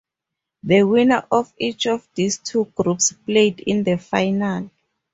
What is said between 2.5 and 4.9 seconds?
groups played in the final.